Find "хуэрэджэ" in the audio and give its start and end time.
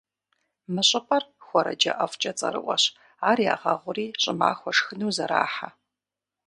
1.45-1.91